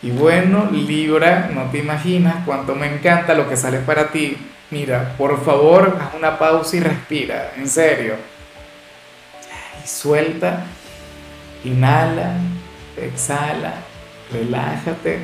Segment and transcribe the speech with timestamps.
[0.00, 4.36] Y bueno, Libra, no te imaginas cuánto me encanta lo que sale para ti.
[4.70, 8.14] Mira, por favor, haz una pausa y respira, en serio.
[9.82, 10.64] Y suelta,
[11.64, 12.34] inhala,
[12.96, 13.74] exhala,
[14.32, 15.20] relájate.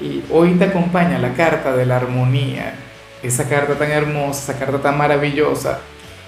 [0.00, 2.74] Y hoy te acompaña la carta de la armonía.
[3.22, 5.78] Esa carta tan hermosa, esa carta tan maravillosa.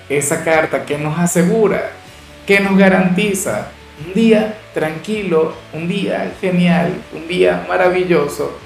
[0.08, 1.90] Esa carta que nos asegura,
[2.46, 8.58] que nos garantiza un día tranquilo, un día genial, un día maravilloso.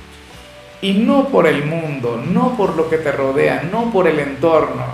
[0.80, 4.87] Y no por el mundo, no por lo que te rodea, no por el entorno.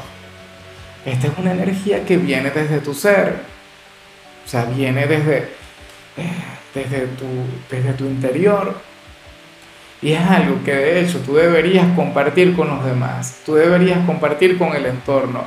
[1.04, 3.34] Esta es una energía que viene desde tu ser.
[4.44, 5.48] O sea, viene desde,
[6.74, 7.26] desde, tu,
[7.70, 8.74] desde tu interior.
[10.00, 13.40] Y es algo que de hecho tú deberías compartir con los demás.
[13.44, 15.44] Tú deberías compartir con el entorno.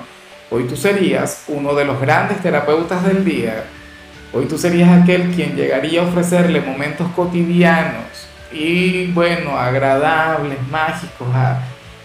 [0.50, 3.66] Hoy tú serías uno de los grandes terapeutas del día
[4.34, 8.04] Hoy tú serías aquel quien llegaría a ofrecerle momentos cotidianos
[8.52, 11.62] y, bueno, agradables, mágicos a,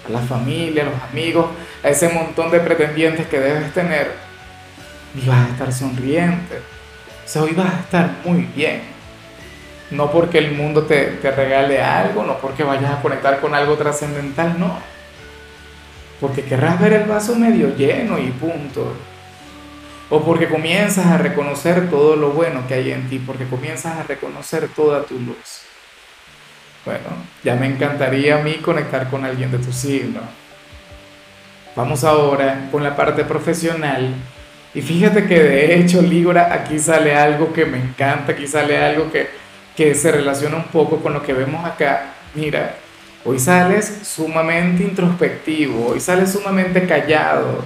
[0.09, 1.47] la familia, a los amigos,
[1.83, 4.13] a ese montón de pretendientes que debes tener.
[5.15, 6.59] Y vas a estar sonriente.
[7.25, 8.83] O sea, hoy vas a estar muy bien.
[9.91, 13.77] No porque el mundo te, te regale algo, no porque vayas a conectar con algo
[13.77, 14.79] trascendental, no.
[16.21, 18.95] Porque querrás ver el vaso medio lleno y punto
[20.15, 24.03] o porque comienzas a reconocer todo lo bueno que hay en ti, porque comienzas a
[24.03, 25.63] reconocer toda tu luz.
[26.85, 27.09] Bueno,
[27.43, 30.21] ya me encantaría a mí conectar con alguien de tu signo.
[31.75, 34.15] Vamos ahora con la parte profesional.
[34.75, 39.11] Y fíjate que de hecho, Libra, aquí sale algo que me encanta, aquí sale algo
[39.11, 39.31] que,
[39.75, 42.13] que se relaciona un poco con lo que vemos acá.
[42.35, 42.75] Mira,
[43.25, 47.65] hoy sales sumamente introspectivo, hoy sales sumamente callado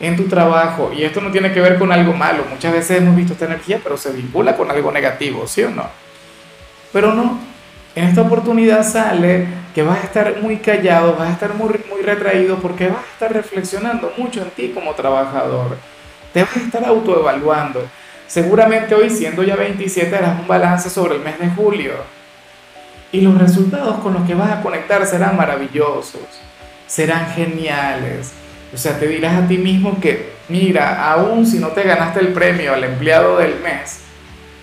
[0.00, 3.16] en tu trabajo, y esto no tiene que ver con algo malo, muchas veces hemos
[3.16, 5.88] visto esta energía, pero se vincula con algo negativo, ¿sí o no?
[6.92, 7.38] Pero no,
[7.94, 12.02] en esta oportunidad sale que vas a estar muy callado, vas a estar muy, muy
[12.02, 15.76] retraído porque vas a estar reflexionando mucho en ti como trabajador,
[16.32, 17.88] te vas a estar autoevaluando.
[18.28, 21.94] Seguramente hoy, siendo ya 27, harás un balance sobre el mes de julio.
[23.10, 26.20] Y los resultados con los que vas a conectar serán maravillosos,
[26.86, 28.34] serán geniales
[28.72, 32.28] o sea, te dirás a ti mismo que, mira, aún si no te ganaste el
[32.28, 34.00] premio al empleado del mes,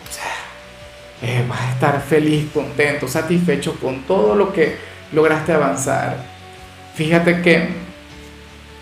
[0.08, 4.76] o sea, eh, vas a estar feliz, contento, satisfecho con todo lo que
[5.12, 6.18] lograste avanzar.
[6.94, 7.68] Fíjate que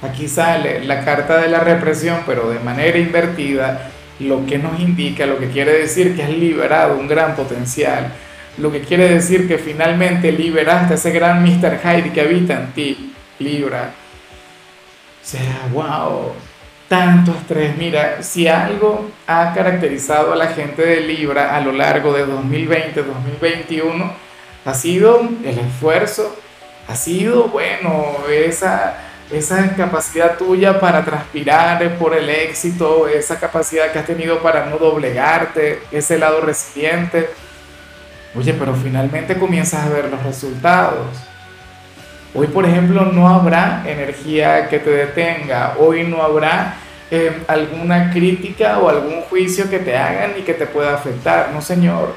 [0.01, 5.25] aquí sale la carta de la represión, pero de manera invertida, lo que nos indica,
[5.25, 8.11] lo que quiere decir que has liberado un gran potencial,
[8.57, 11.79] lo que quiere decir que finalmente liberaste ese gran Mr.
[11.81, 14.02] Hyde que habita en ti, Libra
[15.23, 16.33] sea, wow,
[16.87, 17.75] tanto estrés.
[17.77, 24.11] Mira, si algo ha caracterizado a la gente de Libra a lo largo de 2020-2021,
[24.65, 26.35] ha sido el esfuerzo,
[26.87, 28.97] ha sido, bueno, esa,
[29.31, 34.77] esa capacidad tuya para transpirar por el éxito, esa capacidad que has tenido para no
[34.77, 37.29] doblegarte, ese lado resiliente.
[38.35, 41.32] Oye, pero finalmente comienzas a ver los resultados.
[42.35, 46.77] Hoy, por ejemplo, no habrá energía que te detenga, hoy no habrá
[47.11, 51.61] eh, alguna crítica o algún juicio que te hagan y que te pueda afectar, no
[51.61, 52.15] señor.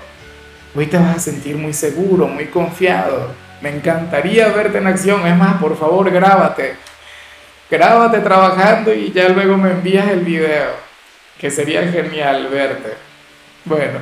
[0.75, 3.31] Hoy te vas a sentir muy seguro, muy confiado.
[3.61, 6.77] Me encantaría verte en acción, es más, por favor, grábate.
[7.71, 10.71] Grábate trabajando y ya luego me envías el video,
[11.39, 12.95] que sería genial verte.
[13.67, 13.99] Bueno,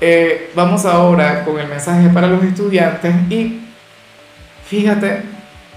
[0.00, 3.67] eh, vamos ahora con el mensaje para los estudiantes y
[4.68, 5.22] fíjate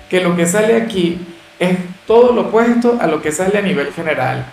[0.10, 1.20] que lo que sale aquí
[1.60, 4.46] es todo lo opuesto a lo que sale a nivel general.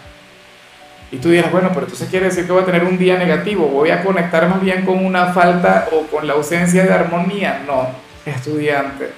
[1.11, 3.67] Y tú dirás, bueno, pero entonces quiere decir que voy a tener un día negativo,
[3.67, 7.63] voy a conectar más bien con una falta o con la ausencia de armonía.
[7.67, 7.89] No,
[8.27, 9.11] estudiante.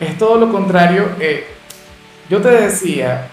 [0.00, 1.10] Es todo lo contrario.
[1.20, 1.46] Eh,
[2.28, 3.28] yo te decía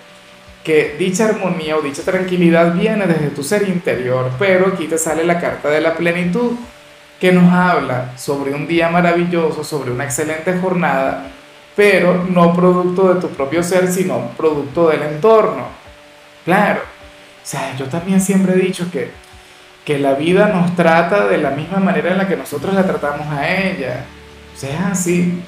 [0.64, 5.24] que dicha armonía o dicha tranquilidad viene desde tu ser interior, pero aquí te sale
[5.24, 6.54] la carta de la plenitud
[7.20, 11.28] que nos habla sobre un día maravilloso, sobre una excelente jornada,
[11.76, 15.68] pero no producto de tu propio ser, sino producto del entorno.
[16.44, 19.12] Claro, o sea, yo también siempre he dicho que,
[19.84, 23.28] que la vida nos trata de la misma manera en la que nosotros la tratamos
[23.28, 24.06] a ella.
[24.54, 25.42] O sea, así.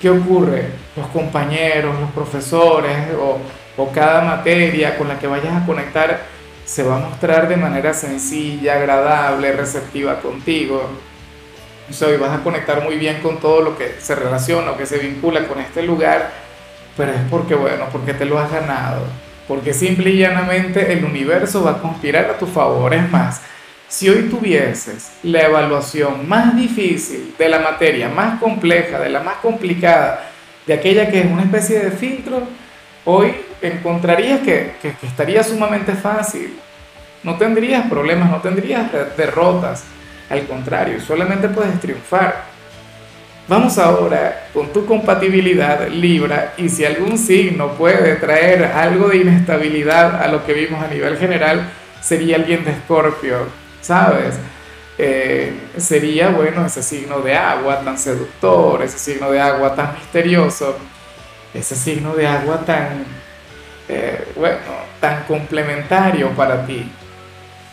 [0.00, 0.70] ¿qué ocurre?
[0.96, 3.38] Los compañeros, los profesores o,
[3.76, 6.20] o cada materia con la que vayas a conectar
[6.70, 10.88] se va a mostrar de manera sencilla, agradable, receptiva contigo.
[11.90, 14.86] O y vas a conectar muy bien con todo lo que se relaciona o que
[14.86, 16.30] se vincula con este lugar,
[16.96, 19.02] pero es porque, bueno, porque te lo has ganado.
[19.48, 22.94] Porque simple y llanamente el universo va a conspirar a tu favor.
[22.94, 23.42] Es más,
[23.88, 29.38] si hoy tuvieses la evaluación más difícil de la materia, más compleja, de la más
[29.42, 30.30] complicada,
[30.68, 32.44] de aquella que es una especie de filtro,
[33.04, 34.72] hoy encontrarías que,
[35.02, 36.58] estaría sumamente fácil.
[37.22, 39.84] No tendrías problemas, no tendrías derrotas.
[40.28, 42.44] Al contrario, solamente puedes triunfar.
[43.48, 50.22] Vamos ahora con tu compatibilidad Libra y si algún signo puede traer algo de inestabilidad
[50.22, 51.68] a lo que vimos a nivel general,
[52.00, 53.48] sería alguien de Escorpio,
[53.80, 54.36] ¿sabes?
[54.98, 60.76] Eh, sería, bueno, ese signo de agua tan seductor, ese signo de agua tan misterioso,
[61.54, 63.04] ese signo de agua tan,
[63.92, 64.58] eh, bueno,
[65.00, 66.88] tan complementario para ti.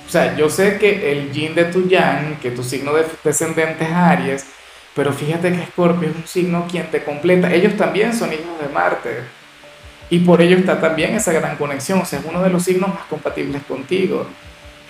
[0.07, 3.83] O sea, yo sé que el yin de tu yang, que tu signo de descendente
[3.83, 4.45] es Aries,
[4.95, 7.53] pero fíjate que Escorpio es un signo quien te completa.
[7.53, 9.19] Ellos también son hijos de Marte.
[10.09, 11.99] Y por ello está también esa gran conexión.
[11.99, 14.25] O sea, es uno de los signos más compatibles contigo.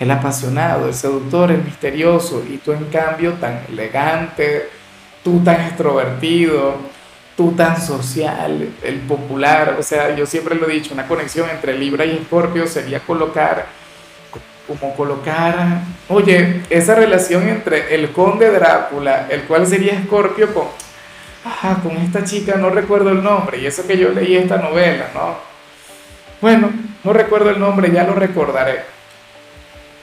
[0.00, 2.42] El apasionado, el seductor, el misterioso.
[2.48, 4.70] Y tú en cambio tan elegante,
[5.22, 6.76] tú tan extrovertido,
[7.38, 9.76] tú tan social, el popular.
[9.78, 13.66] O sea, yo siempre lo he dicho, una conexión entre Libra y Escorpio sería colocar
[14.66, 15.80] como colocar,
[16.10, 20.66] oye, esa relación entre el conde Drácula, el cual sería Escorpio, con,
[21.82, 25.38] con esta chica, no recuerdo el nombre, y eso que yo leí esta novela, ¿no?
[26.42, 26.70] Bueno,
[27.02, 28.82] no recuerdo el nombre, ya lo recordaré,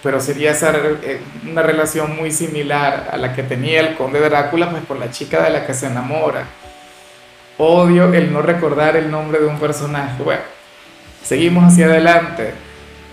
[0.02, 4.84] pero sería eh, una relación muy similar a la que tenía el conde Drácula, pues
[4.86, 6.46] con la chica de la que se enamora.
[7.58, 10.22] Odio el no recordar el nombre de un personaje.
[10.22, 10.42] Bueno,
[11.24, 12.52] seguimos hacia adelante.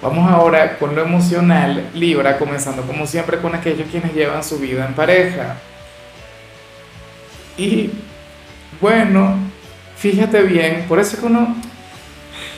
[0.02, 4.84] Vamos ahora con lo emocional, Libra, comenzando como siempre con aquellos quienes llevan su vida
[4.84, 5.58] en pareja.
[7.56, 7.90] Y
[8.80, 9.36] bueno,
[9.96, 11.54] fíjate bien, por eso es que uno,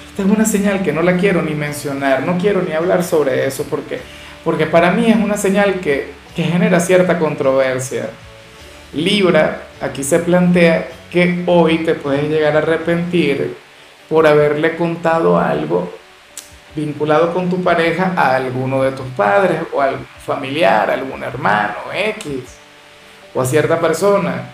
[0.09, 3.47] esta es una señal que no la quiero ni mencionar, no quiero ni hablar sobre
[3.47, 4.01] eso, porque,
[4.43, 8.09] porque para mí es una señal que, que genera cierta controversia.
[8.95, 13.57] Libra, aquí se plantea que hoy te puedes llegar a arrepentir
[14.09, 15.89] por haberle contado algo
[16.75, 21.23] vinculado con tu pareja a alguno de tus padres o a algún familiar, a algún
[21.23, 22.57] hermano, X,
[23.33, 24.51] o a cierta persona.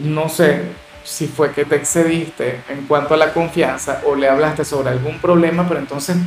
[0.00, 0.64] No sé
[1.02, 5.18] si fue que te excediste en cuanto a la confianza o le hablaste sobre algún
[5.18, 6.18] problema, pero entonces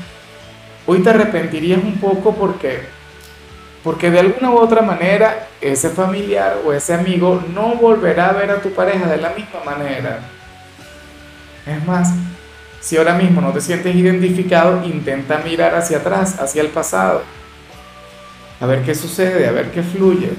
[0.88, 2.88] hoy te arrepentirías un poco porque
[3.84, 8.52] porque de alguna u otra manera ese familiar o ese amigo no volverá a ver
[8.52, 10.20] a tu pareja de la misma manera.
[11.66, 12.14] Es más,
[12.80, 17.24] si ahora mismo no te sientes identificado, intenta mirar hacia atrás, hacia el pasado.
[18.60, 20.32] A ver qué sucede, a ver qué fluye.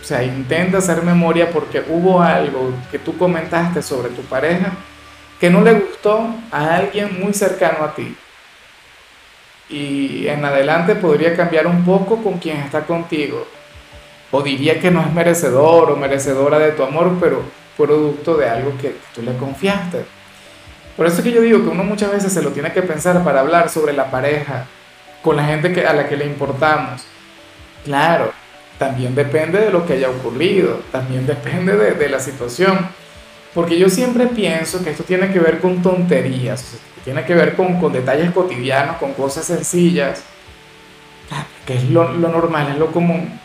[0.00, 4.72] O sea, intenta hacer memoria porque hubo algo que tú comentaste sobre tu pareja
[5.38, 8.16] que no le gustó a alguien muy cercano a ti.
[9.68, 13.46] Y en adelante podría cambiar un poco con quien está contigo.
[14.30, 17.42] O diría que no es merecedor o merecedora de tu amor, pero
[17.76, 20.04] producto de algo que tú le confiaste.
[20.96, 23.22] Por eso es que yo digo que uno muchas veces se lo tiene que pensar
[23.22, 24.66] para hablar sobre la pareja,
[25.22, 27.04] con la gente que, a la que le importamos.
[27.84, 28.32] Claro,
[28.78, 32.88] también depende de lo que haya ocurrido, también depende de, de la situación.
[33.54, 37.80] Porque yo siempre pienso que esto tiene que ver con tonterías, tiene que ver con,
[37.80, 40.22] con detalles cotidianos, con cosas sencillas,
[41.64, 43.40] que es lo, lo normal, es lo común.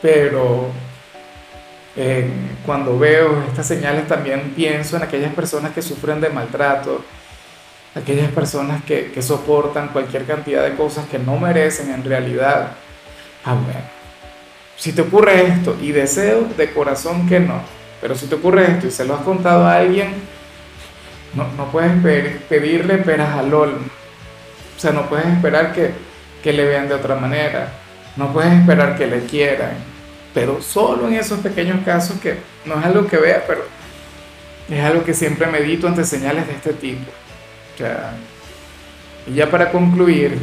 [0.00, 0.68] Pero
[1.96, 2.30] eh,
[2.64, 7.04] cuando veo estas señales también pienso en aquellas personas que sufren de maltrato,
[7.96, 12.70] aquellas personas que, que soportan cualquier cantidad de cosas que no merecen en realidad.
[13.44, 13.80] Ah, bueno,
[14.76, 17.60] si te ocurre esto y deseo de corazón que no,
[18.00, 20.27] pero si te ocurre esto y se lo has contado a alguien,
[21.38, 21.92] no, no puedes
[22.48, 23.86] pedirle peras al olmo.
[24.76, 25.92] O sea, no puedes esperar que,
[26.42, 27.72] que le vean de otra manera.
[28.16, 29.88] No puedes esperar que le quieran
[30.38, 33.64] pero solo en esos pequeños casos que no es algo que vea, pero
[34.70, 37.10] es algo que siempre medito ante señales de este tipo.
[39.26, 40.38] y ya para concluir,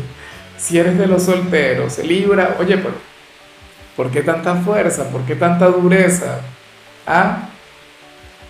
[0.58, 2.96] si eres de los solteros, Libra, oye, pero
[3.96, 5.10] ¿por qué tanta fuerza?
[5.10, 6.42] ¿Por qué tanta dureza?
[7.08, 7.50] Ah,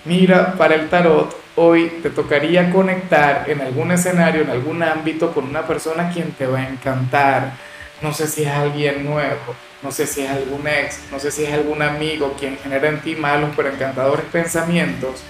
[0.04, 5.46] mira, para el tarot, hoy te tocaría conectar en algún escenario, en algún ámbito con
[5.46, 7.54] una persona quien te va a encantar.
[8.02, 11.46] No sé si es alguien nuevo, no sé si es algún ex, no sé si
[11.46, 15.24] es algún amigo quien genera en ti malos pero encantadores pensamientos,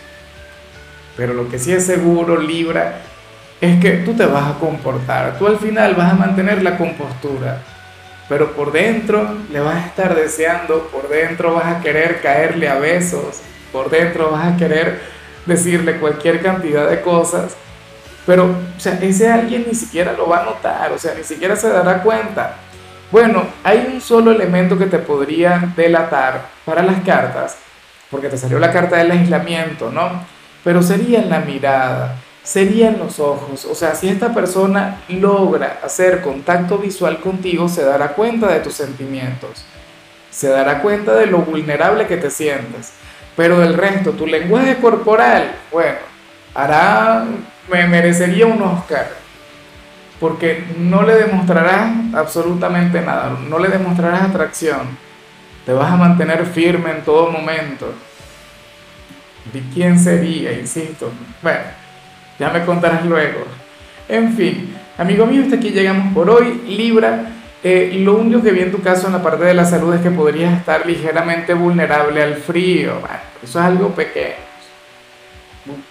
[1.15, 3.01] pero lo que sí es seguro, Libra,
[3.62, 7.62] es que tú te vas a comportar, tú al final vas a mantener la compostura,
[8.27, 12.75] pero por dentro le vas a estar deseando, por dentro vas a querer caerle a
[12.75, 13.41] besos,
[13.72, 15.14] por dentro vas a querer
[15.46, 17.56] decirle cualquier cantidad de cosas,
[18.25, 21.56] pero o sea, ese alguien ni siquiera lo va a notar, o sea, ni siquiera
[21.56, 22.56] se dará cuenta.
[23.12, 27.58] Bueno, hay un solo elemento que te podría delatar para las cartas,
[28.10, 30.25] porque te salió la carta del aislamiento, ¿no?
[30.64, 33.66] Pero sería en la mirada, sería en los ojos.
[33.66, 38.74] O sea, si esta persona logra hacer contacto visual contigo, se dará cuenta de tus
[38.74, 39.66] sentimientos,
[40.32, 42.94] se dará cuenta de lo vulnerable que te sientes.
[43.36, 45.98] Pero del resto, tu lenguaje corporal, bueno,
[46.54, 47.25] hará,
[47.70, 49.10] me merecería un Oscar,
[50.20, 54.98] porque no le demostrarás absolutamente nada, no le demostrarás atracción,
[55.65, 57.94] te vas a mantener firme en todo momento.
[59.51, 60.54] ¿De quién sería?
[60.54, 61.12] Insisto.
[61.42, 61.62] Bueno,
[62.39, 63.46] ya me contarás luego.
[64.08, 66.62] En fin, amigo mío, hasta aquí llegamos por hoy.
[66.68, 69.93] Libra, eh, lo único que vi en tu caso en la parte de la salud
[69.93, 73.00] es que podrías estar ligeramente vulnerable al frío.
[73.00, 74.35] Bueno, eso es algo pequeño.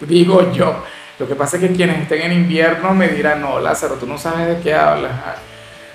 [0.01, 0.85] Digo yo.
[1.19, 4.19] Lo que pasa es que quienes estén en invierno me dirán, no, Lázaro, tú no
[4.19, 5.13] sabes de qué hablas.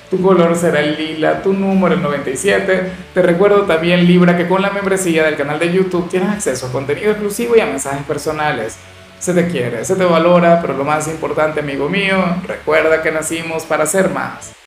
[0.09, 2.91] Tu color será el lila, tu número el 97.
[3.13, 6.71] Te recuerdo también, Libra, que con la membresía del canal de YouTube tienes acceso a
[6.71, 8.77] contenido exclusivo y a mensajes personales.
[9.19, 13.63] Se te quiere, se te valora, pero lo más importante, amigo mío, recuerda que nacimos
[13.63, 14.53] para ser más.